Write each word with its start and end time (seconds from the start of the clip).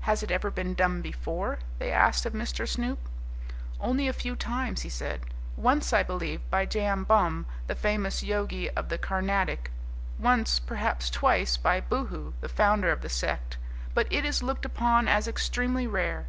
"Has 0.00 0.24
it 0.24 0.32
ever 0.32 0.50
been 0.50 0.74
done 0.74 1.00
before?" 1.00 1.60
they 1.78 1.92
asked 1.92 2.26
of 2.26 2.32
Mr. 2.32 2.66
Snoop. 2.66 2.98
"Only 3.78 4.08
a 4.08 4.12
few 4.12 4.34
times," 4.34 4.82
he 4.82 4.88
said; 4.88 5.20
"once, 5.56 5.92
I 5.92 6.02
believe, 6.02 6.40
by 6.50 6.66
Jam 6.66 7.04
bum, 7.04 7.46
the 7.68 7.76
famous 7.76 8.20
Yogi 8.20 8.68
of 8.70 8.88
the 8.88 8.98
Carnatic; 8.98 9.70
once, 10.18 10.58
perhaps 10.58 11.08
twice, 11.08 11.56
by 11.56 11.80
Boohoo, 11.80 12.32
the 12.40 12.48
founder 12.48 12.90
of 12.90 13.00
the 13.00 13.08
sect. 13.08 13.58
But 13.94 14.08
it 14.12 14.24
is 14.24 14.42
looked 14.42 14.64
upon 14.64 15.06
as 15.06 15.28
extremely 15.28 15.86
rare. 15.86 16.26